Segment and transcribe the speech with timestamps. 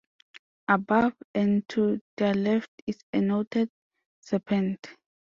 [0.67, 3.69] Above and to their left is a knotted
[4.19, 4.89] serpent.